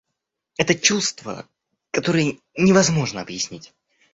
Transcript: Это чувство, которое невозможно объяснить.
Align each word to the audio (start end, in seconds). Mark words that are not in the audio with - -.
Это 0.57 0.73
чувство, 0.73 1.47
которое 1.91 2.39
невозможно 2.57 3.21
объяснить. 3.21 3.71